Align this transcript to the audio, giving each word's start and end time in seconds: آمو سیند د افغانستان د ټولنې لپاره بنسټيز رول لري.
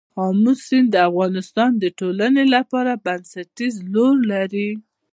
آمو 0.25 0.53
سیند 0.65 0.87
د 0.91 0.95
افغانستان 1.09 1.71
د 1.77 1.85
ټولنې 1.99 2.43
لپاره 2.55 3.01
بنسټيز 3.05 3.75
رول 3.95 4.17
لري. 4.33 4.69